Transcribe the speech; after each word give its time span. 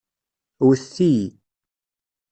Wwtet-iyi. 0.65 1.27